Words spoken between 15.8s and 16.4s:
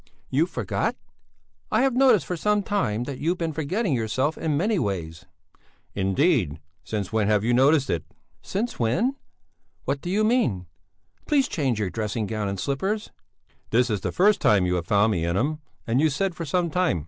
and you said